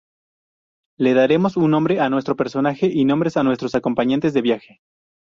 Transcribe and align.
Le 0.97 1.13
daremos 1.13 1.57
un 1.57 1.69
nombre 1.69 1.99
a 1.99 2.09
nuestro 2.09 2.35
personaje 2.35 2.87
y 2.91 3.05
nombres 3.05 3.37
a 3.37 3.43
nuestros 3.43 3.75
acompañantes 3.75 4.33
de 4.33 4.41
viaje. 4.41 4.81